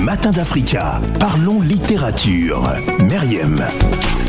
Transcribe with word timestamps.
matins 0.00 0.30
d'Africa. 0.30 1.00
Parlons 1.18 1.60
littérature. 1.60 2.62
Meriem. 3.00 3.56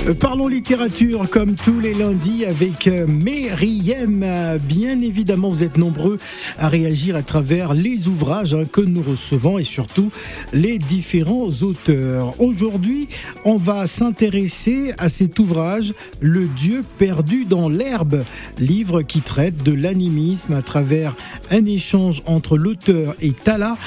Euh, 0.08 0.14
Parlons 0.14 0.48
littérature 0.48 1.30
comme 1.30 1.56
tous 1.56 1.80
les 1.80 1.94
lundis 1.94 2.46
avec 2.46 2.88
euh, 2.88 3.06
Meriem. 3.08 4.24
Euh, 4.24 4.58
Bien 4.58 5.02
évidemment, 5.02 5.50
vous 5.50 5.64
êtes 5.64 5.78
nombreux 5.78 6.18
à 6.58 6.68
réagir 6.68 7.16
à 7.16 7.22
travers 7.22 7.74
les 7.74 8.08
ouvrages 8.08 8.54
hein, 8.54 8.66
que 8.72 8.82
nous 8.82 9.02
recevons 9.02 9.58
et 9.58 9.64
surtout 9.64 10.12
les 10.54 10.78
différents 10.78 11.50
auteurs. 11.62 12.34
Aujourd'hui, 12.40 13.08
on 13.46 13.56
va 13.56 13.88
s'intéresser 13.88 14.94
à 14.98 15.10
cet 15.10 15.40
ouvrage 15.40 15.94
Le 16.20 16.48
Dieu 16.48 16.84
perdu 16.98 17.46
dans 17.46 17.70
l'herbe, 17.70 18.24
livre 18.60 19.02
qui 19.04 19.22
traite 19.22 19.64
de 19.64 19.74
l'animisme 19.74 20.54
à 20.54 20.62
travers 20.62 21.16
un 21.50 21.66
échange 21.66 22.22
entre 22.26 22.58
l'auteur 22.58 23.16
et 23.22 23.32
Tala, 23.32 23.78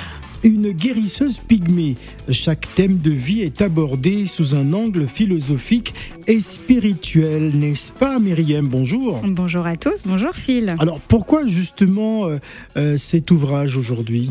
une 0.45 0.71
guérisseuse 0.73 1.39
pygmée. 1.39 1.97
Chaque 2.31 2.69
thème 2.75 2.99
de 2.99 3.11
vie 3.11 3.41
est 3.41 3.63
abordé 3.63 4.27
sous 4.27 4.55
un 4.55 4.73
angle 4.73 5.09
philosophique 5.09 5.95
et 6.27 6.39
spirituel, 6.39 7.53
n'est-ce 7.59 7.91
pas 7.91 8.19
Myriam? 8.19 8.69
Bonjour. 8.69 9.21
Bonjour 9.25 9.67
à 9.67 9.75
tous, 9.75 10.03
bonjour 10.05 10.35
Phil. 10.35 10.75
Alors 10.79 11.01
pourquoi 11.01 11.47
justement 11.47 12.27
euh, 12.29 12.39
euh, 12.77 12.97
cet 12.97 13.31
ouvrage 13.31 13.77
aujourd'hui? 13.77 14.31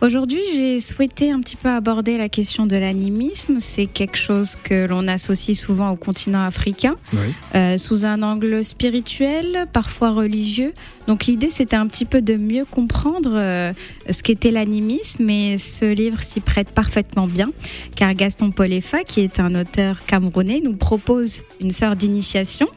Aujourd'hui, 0.00 0.40
j'ai 0.54 0.78
souhaité 0.78 1.32
un 1.32 1.40
petit 1.40 1.56
peu 1.56 1.68
aborder 1.68 2.18
la 2.18 2.28
question 2.28 2.66
de 2.66 2.76
l'animisme. 2.76 3.56
C'est 3.58 3.86
quelque 3.86 4.16
chose 4.16 4.54
que 4.62 4.86
l'on 4.86 5.08
associe 5.08 5.58
souvent 5.58 5.90
au 5.90 5.96
continent 5.96 6.44
africain, 6.44 6.94
oui. 7.14 7.34
euh, 7.56 7.78
sous 7.78 8.04
un 8.04 8.22
angle 8.22 8.62
spirituel, 8.62 9.66
parfois 9.72 10.12
religieux. 10.12 10.72
Donc 11.08 11.26
l'idée, 11.26 11.50
c'était 11.50 11.74
un 11.74 11.88
petit 11.88 12.04
peu 12.04 12.22
de 12.22 12.36
mieux 12.36 12.64
comprendre 12.64 13.32
euh, 13.34 13.72
ce 14.08 14.22
qu'était 14.22 14.52
l'animisme, 14.52 15.28
et 15.30 15.58
ce 15.58 15.86
livre 15.86 16.22
s'y 16.22 16.38
prête 16.38 16.70
parfaitement 16.70 17.26
bien, 17.26 17.50
car 17.96 18.14
Gaston 18.14 18.52
Polefa, 18.52 19.02
qui 19.02 19.22
est 19.22 19.40
un 19.40 19.56
auteur 19.56 20.04
camerounais, 20.06 20.60
nous 20.62 20.74
propose 20.74 21.42
une 21.60 21.72
sorte 21.72 21.98
d'initiation 21.98 22.68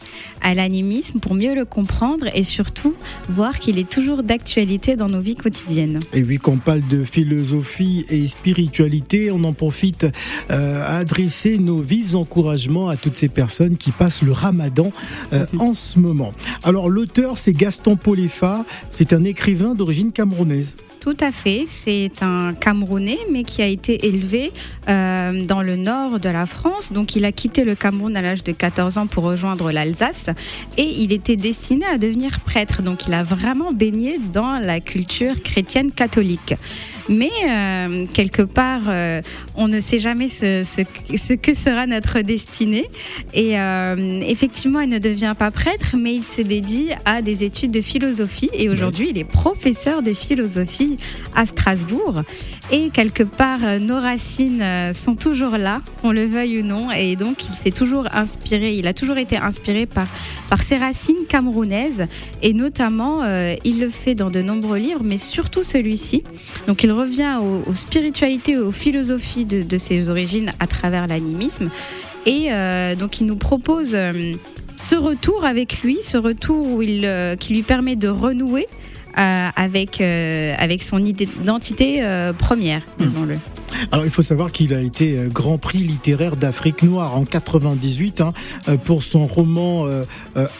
à 0.41 0.55
l'animisme 0.55 1.19
pour 1.19 1.35
mieux 1.35 1.53
le 1.53 1.65
comprendre 1.65 2.25
et 2.33 2.43
surtout 2.43 2.95
voir 3.29 3.59
qu'il 3.59 3.77
est 3.77 3.89
toujours 3.89 4.23
d'actualité 4.23 4.95
dans 4.95 5.07
nos 5.07 5.21
vies 5.21 5.35
quotidiennes. 5.35 5.99
Et 6.13 6.23
vu 6.23 6.39
qu'on 6.39 6.57
parle 6.57 6.81
de 6.87 7.03
philosophie 7.11 8.05
et 8.09 8.25
spiritualité, 8.25 9.31
on 9.31 9.43
en 9.43 9.53
profite 9.53 10.07
euh, 10.49 10.81
à 10.81 10.97
adresser 10.97 11.57
nos 11.57 11.81
vifs 11.81 12.15
encouragements 12.15 12.87
à 12.87 12.95
toutes 12.95 13.17
ces 13.17 13.29
personnes 13.29 13.77
qui 13.77 13.91
passent 13.91 14.21
le 14.21 14.31
ramadan 14.31 14.91
euh, 15.33 15.45
en 15.59 15.73
ce 15.73 15.99
moment. 15.99 16.31
Alors 16.63 16.89
l'auteur, 16.89 17.37
c'est 17.37 17.53
Gaston 17.53 17.97
Polefa, 17.97 18.65
c'est 18.91 19.13
un 19.13 19.23
écrivain 19.23 19.75
d'origine 19.75 20.11
camerounaise. 20.11 20.77
Tout 21.01 21.17
à 21.19 21.31
fait, 21.31 21.63
c'est 21.65 22.11
un 22.21 22.53
Camerounais, 22.53 23.17
mais 23.31 23.43
qui 23.43 23.63
a 23.63 23.65
été 23.65 24.05
élevé 24.05 24.51
euh, 24.87 25.43
dans 25.45 25.63
le 25.63 25.75
nord 25.75 26.19
de 26.19 26.29
la 26.29 26.45
France. 26.45 26.93
Donc 26.93 27.15
il 27.15 27.25
a 27.25 27.31
quitté 27.31 27.63
le 27.63 27.73
Cameroun 27.73 28.15
à 28.15 28.21
l'âge 28.21 28.43
de 28.43 28.51
14 28.51 28.99
ans 28.99 29.07
pour 29.07 29.23
rejoindre 29.23 29.71
l'Alsace 29.71 30.27
et 30.77 30.83
il 30.83 31.11
était 31.11 31.37
destiné 31.37 31.85
à 31.91 31.97
devenir 31.97 32.39
prêtre. 32.41 32.83
Donc 32.83 33.07
il 33.07 33.15
a 33.15 33.23
vraiment 33.23 33.71
baigné 33.71 34.19
dans 34.31 34.59
la 34.59 34.79
culture 34.79 35.41
chrétienne 35.41 35.91
catholique. 35.91 36.53
Mais 37.09 37.31
euh, 37.49 38.05
quelque 38.13 38.43
part, 38.43 38.83
euh, 38.87 39.23
on 39.55 39.67
ne 39.67 39.79
sait 39.79 39.97
jamais 39.97 40.29
ce, 40.29 41.33
que 41.33 41.55
sera 41.55 41.87
notre 41.87 42.21
destinée. 42.21 42.85
Et 43.33 43.55
effectivement, 44.29 44.81
il 44.81 44.89
ne 44.89 44.99
devient 44.99 45.33
pas 45.37 45.49
prêtre, 45.49 45.95
mais 45.97 46.13
il 46.13 46.23
se 46.23 46.41
dédie 46.41 46.89
à 47.05 47.23
des 47.23 47.43
études 47.43 47.71
de 47.71 47.81
philosophie. 47.81 48.51
Et 48.53 48.69
aujourd'hui, 48.69 49.07
il 49.09 49.17
est 49.17 49.23
professeur 49.23 50.03
de 50.03 50.13
philosophie 50.13 50.90
à 51.35 51.45
Strasbourg. 51.45 52.23
Et 52.71 52.89
quelque 52.89 53.23
part, 53.23 53.59
nos 53.79 53.99
racines 53.99 54.63
sont 54.93 55.15
toujours 55.15 55.57
là, 55.57 55.79
qu'on 56.01 56.11
le 56.11 56.25
veuille 56.25 56.59
ou 56.59 56.63
non. 56.63 56.89
Et 56.91 57.15
donc, 57.15 57.45
il 57.49 57.53
s'est 57.53 57.71
toujours 57.71 58.07
inspiré, 58.13 58.73
il 58.75 58.87
a 58.87 58.93
toujours 58.93 59.17
été 59.17 59.37
inspiré 59.37 59.85
par, 59.85 60.07
par 60.49 60.63
ses 60.63 60.77
racines 60.77 61.25
camerounaises. 61.27 62.07
Et 62.41 62.53
notamment, 62.53 63.23
euh, 63.23 63.55
il 63.63 63.79
le 63.79 63.89
fait 63.89 64.15
dans 64.15 64.29
de 64.29 64.41
nombreux 64.41 64.77
livres, 64.77 65.03
mais 65.03 65.17
surtout 65.17 65.63
celui-ci. 65.63 66.23
Donc, 66.67 66.83
il 66.83 66.91
revient 66.91 67.37
aux, 67.41 67.73
spiritualités, 67.73 68.57
aux 68.57 68.71
philosophies 68.71 69.45
de, 69.45 69.61
de 69.63 69.77
ses 69.77 70.09
origines 70.09 70.51
à 70.59 70.67
travers 70.67 71.07
l'animisme. 71.07 71.69
Et 72.25 72.51
euh, 72.51 72.95
donc, 72.95 73.19
il 73.19 73.27
nous 73.27 73.35
propose 73.35 73.91
euh, 73.93 74.33
ce 74.77 74.95
retour 74.95 75.45
avec 75.45 75.81
lui, 75.81 75.99
ce 76.01 76.17
retour 76.17 76.67
où 76.67 76.81
il, 76.81 77.05
euh, 77.05 77.35
qui 77.35 77.53
lui 77.53 77.63
permet 77.63 77.95
de 77.95 78.07
renouer 78.07 78.67
euh, 78.67 79.00
avec, 79.15 80.01
euh, 80.01 80.55
avec 80.57 80.83
son 80.83 81.03
identité 81.03 82.03
euh, 82.03 82.33
première, 82.33 82.81
disons-le. 82.97 83.37
Alors 83.91 84.05
il 84.05 84.11
faut 84.11 84.21
savoir 84.21 84.51
qu'il 84.51 84.73
a 84.73 84.81
été 84.81 85.17
Grand 85.31 85.57
Prix 85.57 85.79
littéraire 85.79 86.35
d'Afrique 86.35 86.83
noire 86.83 87.15
en 87.15 87.25
98 87.25 88.21
hein, 88.21 88.33
pour 88.85 89.03
son 89.03 89.27
roman 89.27 89.85
euh, 89.85 90.03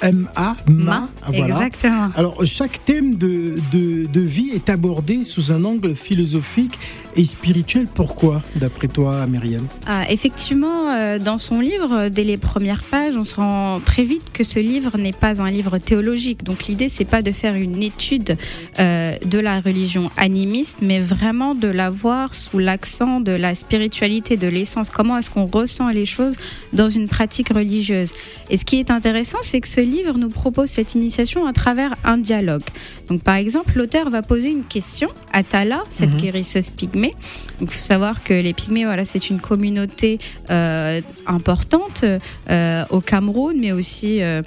M.A. 0.01 0.55
Ma. 0.67 1.09
Voilà. 1.27 1.55
Exactement. 1.55 2.09
Alors 2.15 2.45
chaque 2.45 2.83
thème 2.83 3.15
de, 3.15 3.59
de, 3.71 4.05
de, 4.05 4.21
vie 4.21 4.51
est 4.53 4.69
abordé 4.69 5.23
sous 5.23 5.51
un 5.51 5.63
angle 5.65 5.95
philosophique 5.95 6.77
et 7.15 7.23
spirituel. 7.23 7.87
Pourquoi, 7.93 8.41
d'après 8.55 8.87
toi, 8.87 9.25
Myriam? 9.27 9.67
Ah, 9.85 10.09
Effectivement, 10.09 10.89
euh, 10.89 11.19
dans 11.19 11.37
son 11.37 11.59
livre, 11.59 12.09
dès 12.09 12.23
les 12.23 12.37
premières 12.37 12.83
pages, 12.83 13.15
on 13.15 13.23
se 13.23 13.35
rend 13.35 13.79
très 13.79 14.03
vite 14.03 14.31
que 14.33 14.43
ce 14.43 14.59
livre 14.59 14.97
n'est 14.97 15.11
pas 15.11 15.41
un 15.41 15.51
livre 15.51 15.77
théologique. 15.77 16.43
Donc 16.43 16.65
l'idée, 16.67 16.89
c'est 16.89 17.05
pas 17.05 17.21
de 17.21 17.31
faire 17.31 17.55
une 17.55 17.81
étude 17.83 18.37
euh, 18.79 19.17
de 19.25 19.39
la 19.39 19.59
religion 19.59 20.11
animiste, 20.17 20.77
mais 20.81 20.99
vraiment 20.99 21.55
de 21.55 21.67
la 21.67 21.89
voir 21.89 22.35
sous 22.35 22.59
l'accent 22.59 23.10
de 23.19 23.31
la 23.31 23.55
spiritualité, 23.55 24.37
de 24.37 24.47
l'essence. 24.47 24.89
Comment 24.89 25.17
est-ce 25.17 25.29
qu'on 25.29 25.45
ressent 25.45 25.89
les 25.89 26.05
choses 26.05 26.35
dans 26.73 26.89
une 26.89 27.07
pratique 27.07 27.49
religieuse? 27.49 28.11
Et 28.49 28.57
ce 28.57 28.65
qui 28.65 28.79
est 28.79 28.91
intéressant, 28.91 29.39
c'est 29.41 29.61
que 29.61 29.67
ce 29.67 29.81
livre 29.81 30.17
nous 30.17 30.29
propose 30.29 30.69
cette 30.69 30.95
initiation 30.95 31.45
à 31.45 31.53
travers 31.53 31.95
un 32.03 32.17
dialogue. 32.17 32.63
Donc 33.09 33.23
par 33.23 33.35
exemple, 33.35 33.73
l'auteur 33.75 34.09
va 34.09 34.21
poser 34.21 34.49
une 34.49 34.63
question 34.63 35.09
à 35.33 35.43
Tala, 35.43 35.83
cette 35.89 36.09
mm 36.09 36.13
-hmm. 36.13 36.21
guérisseuse 36.21 36.69
pygmée. 36.69 37.13
Il 37.61 37.67
faut 37.67 37.87
savoir 37.93 38.23
que 38.23 38.33
les 38.33 38.53
Pygmées, 38.53 38.85
voilà, 38.85 39.05
c'est 39.05 39.29
une 39.29 39.39
communauté 39.39 40.19
euh, 40.49 41.01
importante 41.27 42.03
euh, 42.03 42.85
au 42.89 43.01
Cameroun, 43.01 43.55
mais 43.59 43.71
aussi 43.71 44.21
euh, 44.21 44.41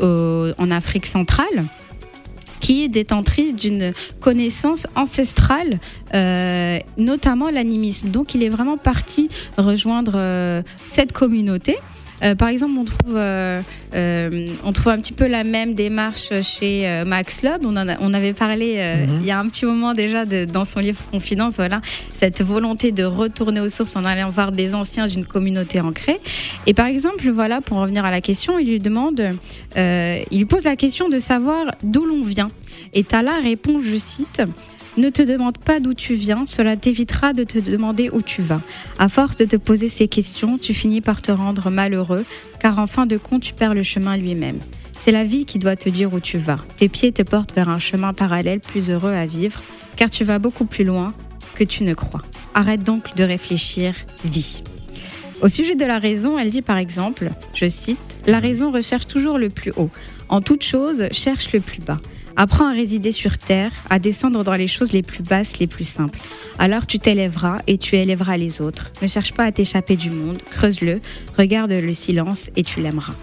au, 0.00 0.52
en 0.62 0.70
Afrique 0.70 1.06
centrale 1.06 1.64
qui 2.70 2.84
est 2.84 2.88
détentrice 2.88 3.56
d'une 3.56 3.92
connaissance 4.20 4.86
ancestrale, 4.94 5.80
euh, 6.14 6.78
notamment 6.98 7.50
l'animisme. 7.50 8.10
Donc 8.10 8.36
il 8.36 8.44
est 8.44 8.48
vraiment 8.48 8.76
parti 8.76 9.28
rejoindre 9.58 10.12
euh, 10.14 10.62
cette 10.86 11.10
communauté. 11.10 11.76
Euh, 12.22 12.34
par 12.34 12.48
exemple, 12.48 12.74
on 12.78 12.84
trouve, 12.84 13.16
euh, 13.16 13.60
euh, 13.94 14.48
on 14.64 14.72
trouve 14.72 14.92
un 14.92 14.98
petit 14.98 15.12
peu 15.12 15.26
la 15.26 15.44
même 15.44 15.74
démarche 15.74 16.30
chez 16.42 17.02
Max 17.06 17.42
Loeb. 17.42 17.64
On, 17.64 17.76
en 17.76 17.88
a, 17.88 17.96
on 18.00 18.12
avait 18.14 18.32
parlé 18.32 18.76
-hmm. 18.76 19.20
il 19.20 19.26
y 19.26 19.30
a 19.30 19.38
un 19.38 19.48
petit 19.48 19.64
moment 19.64 19.94
déjà 19.94 20.24
de, 20.24 20.44
dans 20.44 20.64
son 20.64 20.80
livre 20.80 21.00
Confidence, 21.10 21.56
voilà, 21.56 21.80
cette 22.12 22.42
volonté 22.42 22.92
de 22.92 23.04
retourner 23.04 23.60
aux 23.60 23.68
sources 23.68 23.96
en 23.96 24.04
allant 24.04 24.30
voir 24.30 24.52
des 24.52 24.74
anciens 24.74 25.06
d'une 25.06 25.24
communauté 25.24 25.80
ancrée. 25.80 26.20
Et 26.66 26.74
par 26.74 26.86
exemple, 26.86 27.28
voilà, 27.30 27.60
pour 27.60 27.78
revenir 27.78 28.04
à 28.04 28.10
la 28.10 28.20
question, 28.20 28.58
il 28.58 28.68
lui 28.68 28.80
demande, 28.80 29.20
il 30.32 30.38
lui 30.42 30.48
pose 30.54 30.64
la 30.64 30.76
question 30.76 31.08
de 31.08 31.18
savoir 31.18 31.62
d'où 31.82 32.04
l'on 32.10 32.22
vient. 32.22 32.50
Et 32.92 33.04
Tala 33.04 33.40
répond, 33.40 33.80
je 33.80 33.96
cite, 33.96 34.42
ne 34.96 35.08
te 35.10 35.22
demande 35.22 35.58
pas 35.58 35.78
d'où 35.78 35.94
tu 35.94 36.14
viens, 36.14 36.44
cela 36.46 36.76
t'évitera 36.76 37.32
de 37.32 37.44
te 37.44 37.58
demander 37.58 38.10
où 38.10 38.22
tu 38.22 38.42
vas. 38.42 38.60
À 38.98 39.08
force 39.08 39.36
de 39.36 39.44
te 39.44 39.56
poser 39.56 39.88
ces 39.88 40.08
questions, 40.08 40.58
tu 40.58 40.74
finis 40.74 41.00
par 41.00 41.22
te 41.22 41.30
rendre 41.30 41.70
malheureux, 41.70 42.24
car 42.58 42.78
en 42.78 42.86
fin 42.86 43.06
de 43.06 43.16
compte, 43.16 43.42
tu 43.42 43.54
perds 43.54 43.74
le 43.74 43.82
chemin 43.82 44.16
lui-même. 44.16 44.58
C'est 45.00 45.12
la 45.12 45.24
vie 45.24 45.46
qui 45.46 45.58
doit 45.58 45.76
te 45.76 45.88
dire 45.88 46.12
où 46.12 46.20
tu 46.20 46.38
vas. 46.38 46.58
Tes 46.76 46.88
pieds 46.88 47.12
te 47.12 47.22
portent 47.22 47.54
vers 47.54 47.68
un 47.68 47.78
chemin 47.78 48.12
parallèle 48.12 48.60
plus 48.60 48.90
heureux 48.90 49.12
à 49.12 49.26
vivre, 49.26 49.62
car 49.96 50.10
tu 50.10 50.24
vas 50.24 50.38
beaucoup 50.38 50.66
plus 50.66 50.84
loin 50.84 51.14
que 51.54 51.64
tu 51.64 51.84
ne 51.84 51.94
crois. 51.94 52.22
Arrête 52.54 52.82
donc 52.82 53.14
de 53.14 53.24
réfléchir, 53.24 53.94
vis. 54.24 54.62
Au 55.40 55.48
sujet 55.48 55.74
de 55.74 55.84
la 55.84 55.98
raison, 55.98 56.38
elle 56.38 56.50
dit 56.50 56.62
par 56.62 56.76
exemple, 56.76 57.30
je 57.54 57.66
cite, 57.66 57.98
La 58.26 58.40
raison 58.40 58.70
recherche 58.70 59.06
toujours 59.06 59.38
le 59.38 59.48
plus 59.48 59.72
haut. 59.76 59.90
En 60.28 60.42
toute 60.42 60.62
chose, 60.62 61.04
cherche 61.12 61.52
le 61.52 61.60
plus 61.60 61.80
bas. 61.80 61.98
Apprends 62.36 62.68
à 62.68 62.72
résider 62.72 63.12
sur 63.12 63.38
terre, 63.38 63.72
à 63.90 63.98
descendre 63.98 64.44
dans 64.44 64.54
les 64.54 64.66
choses 64.66 64.92
les 64.92 65.02
plus 65.02 65.22
basses, 65.22 65.58
les 65.58 65.66
plus 65.66 65.84
simples. 65.84 66.18
Alors 66.58 66.86
tu 66.86 66.98
t'élèveras 66.98 67.58
et 67.66 67.78
tu 67.78 67.96
élèveras 67.96 68.36
les 68.36 68.60
autres. 68.60 68.92
Ne 69.02 69.08
cherche 69.08 69.32
pas 69.32 69.44
à 69.44 69.52
t'échapper 69.52 69.96
du 69.96 70.10
monde, 70.10 70.38
creuse-le, 70.50 71.00
regarde 71.38 71.72
le 71.72 71.92
silence 71.92 72.50
et 72.56 72.62
tu 72.62 72.80
l'aimeras. 72.80 73.14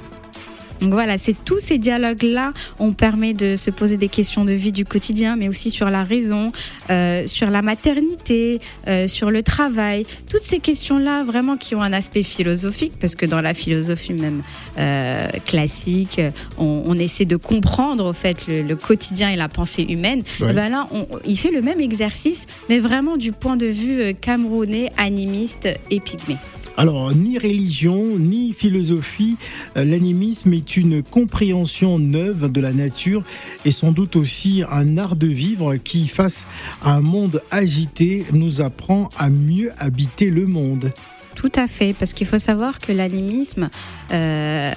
Donc 0.82 0.94
voilà, 0.94 1.18
c'est 1.18 1.36
tous 1.46 1.60
ces 1.60 1.78
dialogues-là, 1.78 2.52
on 2.80 2.94
permet 2.94 3.34
de 3.34 3.56
se 3.56 3.72
poser 3.72 3.98
des 3.98 4.10
questions 4.10 4.46
de 4.46 4.54
vie 4.54 4.72
du 4.72 4.86
quotidien, 4.86 5.36
mais 5.36 5.48
aussi 5.48 5.72
sur 5.72 5.90
la 5.90 6.04
raison, 6.04 6.52
euh, 6.90 7.26
sur 7.26 7.50
la 7.50 7.62
maternité, 7.62 8.60
euh, 8.88 9.08
sur 9.08 9.32
le 9.32 9.44
travail. 9.44 10.06
Toutes 10.30 10.42
ces 10.42 10.60
questions-là, 10.60 11.24
vraiment 11.24 11.58
qui 11.58 11.76
ont 11.76 11.82
un 11.82 11.94
aspect 11.94 12.24
philosophique, 12.24 12.94
parce 13.00 13.16
que 13.16 13.26
dans 13.26 13.42
la 13.42 13.54
philosophie 13.54 14.14
même 14.14 14.42
euh, 14.78 15.28
classique, 15.46 16.22
on, 16.58 16.98
essaie 16.98 17.26
de 17.26 17.36
comprendre 17.36 18.06
au 18.06 18.14
fait 18.14 18.48
le, 18.48 18.76
quotidien 18.76 19.30
et 19.30 19.36
la 19.36 19.50
pensée 19.50 19.84
humaine. 19.84 20.24
Et 20.40 20.54
ben 20.54 20.70
là, 20.70 20.88
on, 20.92 21.06
il 21.26 21.38
fait 21.38 21.52
le 21.52 21.62
même 21.62 21.80
exercice, 21.80 22.48
mais 22.70 22.80
vraiment 22.80 23.18
du 23.18 23.32
point 23.32 23.56
de 23.56 23.68
vue 23.68 24.16
camerounais, 24.16 24.92
animiste 24.98 25.68
et 25.92 26.00
pygmée. 26.00 26.38
Alors, 26.80 27.12
ni 27.16 27.40
religion, 27.40 28.20
ni 28.20 28.54
philosophie, 28.54 29.36
euh, 29.78 29.84
l'animisme 29.84 30.54
est 30.54 30.78
une 30.78 31.02
compréhension 31.02 31.98
neuve 31.98 32.52
de 32.52 32.62
la 32.62 32.72
nature 32.72 33.24
et 33.66 33.72
sans 33.72 33.92
doute 33.92 34.16
aussi 34.16 34.64
un 34.70 35.00
art 35.00 35.16
de 35.16 35.26
vivre 35.26 35.78
qui, 35.78 36.08
face 36.08 36.46
à 36.84 36.92
un 36.92 37.02
monde 37.02 37.42
agité, 37.50 38.26
nous 38.32 38.62
apprend 38.62 39.10
à 39.18 39.32
mieux 39.32 39.72
habiter 39.80 40.30
le 40.30 40.46
monde. 40.46 40.92
Tout 41.34 41.52
à 41.56 41.66
fait, 41.66 41.96
parce 41.98 42.14
qu'il 42.14 42.28
faut 42.28 42.38
savoir 42.38 42.78
que 42.78 42.92
l'animisme, 42.92 43.72
euh, 44.12 44.72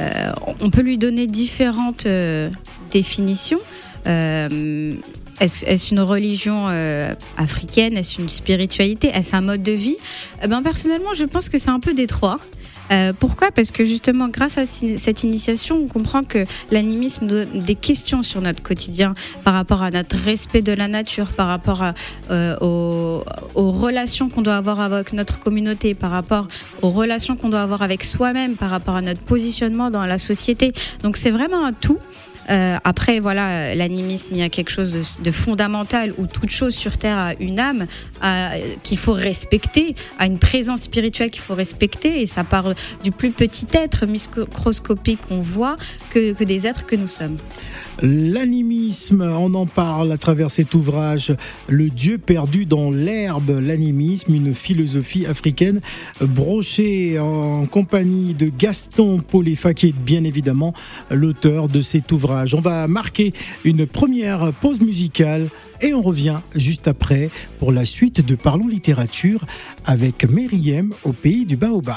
on 0.61 0.71
peut 0.71 0.83
lui 0.83 0.97
donner 0.97 1.27
différentes 1.27 2.07
euh, 2.07 2.49
définitions. 2.91 3.61
Est-ce 5.41 5.95
une 5.95 6.01
religion 6.01 6.67
euh, 6.69 7.15
africaine? 7.39 7.97
Est-ce 7.97 8.21
une 8.21 8.29
spiritualité? 8.29 9.09
Est-ce 9.09 9.35
un 9.35 9.41
mode 9.41 9.63
de 9.63 9.73
vie? 9.73 9.97
Eh 10.43 10.47
ben, 10.47 10.63
Personnellement, 10.63 11.15
je 11.15 11.25
pense 11.25 11.49
que 11.49 11.59
c'est 11.59 11.71
un 11.71 11.81
peu 11.81 11.95
des 11.95 12.07
trois. 12.07 12.39
Euh, 12.91 13.13
pourquoi? 13.19 13.51
Parce 13.51 13.71
que 13.71 13.85
justement, 13.85 14.29
grâce 14.29 14.59
à 14.59 14.67
cette 14.67 15.23
initiation, 15.23 15.77
on 15.85 15.87
comprend 15.87 16.25
que 16.25 16.45
l'animisme 16.71 17.27
donne 17.27 17.61
des 17.61 17.77
questions 17.77 18.23
sur 18.23 18.41
notre 18.41 18.63
quotidien 18.63 19.15
par 19.45 19.55
rapport 19.55 19.83
à 19.83 19.91
notre 19.91 20.17
respect 20.17 20.61
de 20.61 20.73
la 20.73 20.89
nature, 20.89 21.29
par 21.29 21.47
rapport 21.47 21.85
euh, 22.31 22.57
aux, 22.61 23.25
aux, 23.55 23.71
relations 23.71 24.29
qu'on 24.29 24.43
doit 24.43 24.57
avoir 24.57 24.81
avec 24.81 25.13
notre 25.13 25.39
communauté, 25.39 25.95
par 25.95 26.11
rapport 26.11 26.49
aux 26.83 26.91
relations 26.91 27.37
qu'on 27.37 27.49
doit 27.49 27.63
avoir 27.63 27.83
avec 27.83 28.03
soi-même, 28.03 28.57
par 28.57 28.71
rapport 28.71 28.97
à 28.97 29.03
notre 29.03 29.23
positionnement 29.23 29.91
dans 29.91 30.05
la 30.05 30.19
société. 30.19 30.73
Donc 31.03 31.17
c'est 31.17 31.31
vraiment 31.31 31.65
un 31.65 31.73
tout. 31.73 31.99
Euh, 32.49 32.79
après, 32.85 33.21
voilà, 33.21 33.75
l'animisme, 33.75 34.31
il 34.33 34.39
y 34.39 34.43
a 34.43 34.49
quelque 34.49 34.71
chose 34.71 35.21
de, 35.23 35.31
fondamental 35.31 36.15
où 36.19 36.27
toute 36.27 36.51
chose 36.51 36.75
sur 36.75 36.97
Terre 36.97 37.19
a 37.19 37.35
une 37.39 37.61
âme 37.61 37.87
qu'il 38.83 38.99
faut 38.99 39.13
respecter, 39.13 39.95
a 40.19 40.27
une 40.27 40.39
présence 40.39 40.83
spirituelle 40.83 41.31
qu'il 41.31 41.43
faut 41.43 41.55
respecter, 41.55 42.23
et 42.23 42.27
ça 42.27 42.45
part 42.45 42.75
du 43.05 43.11
plus 43.11 43.31
petit 43.31 43.67
être 43.73 44.07
microscopique 44.07 45.21
qu'on 45.29 45.41
voit 45.41 45.77
que, 46.11 46.33
que 46.33 46.45
des 46.45 46.67
êtres 46.67 46.87
que 46.87 46.97
nous 46.97 47.07
sommes. 47.07 47.37
L'animisme, 48.03 49.21
on 49.21 49.55
en 49.55 49.67
parle 49.67 50.11
à 50.13 50.17
travers 50.17 50.51
cet 50.51 50.75
ouvrage, 50.75 51.35
Le 51.69 51.91
Dieu 51.91 52.17
perdu 52.17 52.65
dans 52.65 52.91
l'herbe, 52.91 53.51
l'animisme, 53.61 54.35
une 54.35 54.55
philosophie 54.55 55.27
africaine 55.27 55.81
brochée 56.21 57.19
en 57.19 57.67
compagnie 57.67 58.33
de 58.33 58.51
Gaston 58.57 59.19
Poléfa, 59.19 59.75
qui 59.75 59.89
est 59.89 59.95
bien 59.95 60.25
évidemment 60.25 60.73
l'auteur 61.11 61.69
de 61.69 61.83
cet 61.83 62.11
ouvrage. 62.11 62.55
On 62.55 62.61
va 62.61 62.89
marquer 62.89 63.35
une 63.65 63.87
première 63.87 64.53
pause 64.55 64.81
musicale 64.81 65.49
et 65.83 65.93
on 65.93 66.01
revient 66.01 66.41
juste 66.55 66.89
après 66.89 67.29
pour 67.59 67.71
la 67.71 67.85
suite 67.85 68.25
de 68.25 68.35
Parlons 68.35 68.69
littérature 68.69 69.45
avec 69.85 70.25
Meriem 70.31 70.93
au 71.05 71.13
pays 71.13 71.45
du 71.45 71.57
Baobab. 71.57 71.97